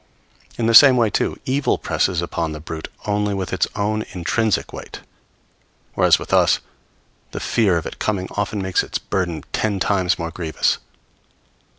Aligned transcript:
In 0.57 0.65
the 0.65 0.73
same 0.73 0.97
way, 0.97 1.11
too, 1.11 1.37
evil 1.45 1.77
presses 1.77 2.23
upon 2.23 2.53
the 2.53 2.59
brute 2.59 2.87
only 3.05 3.35
with 3.35 3.53
its 3.53 3.67
own 3.75 4.03
intrinsic 4.13 4.73
weight; 4.73 5.01
whereas 5.93 6.17
with 6.17 6.33
us 6.33 6.57
the 7.33 7.39
fear 7.39 7.77
of 7.77 7.85
its 7.85 7.97
coming 7.97 8.27
often 8.31 8.63
makes 8.63 8.81
its 8.81 8.97
burden 8.97 9.43
ten 9.53 9.79
times 9.79 10.17
more 10.17 10.31
grievous. 10.31 10.79